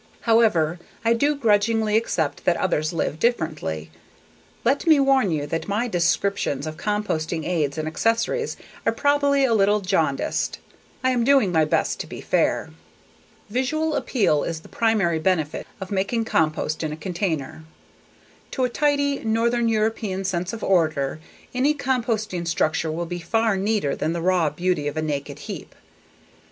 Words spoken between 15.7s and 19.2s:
of making compost in a container. To a tidy,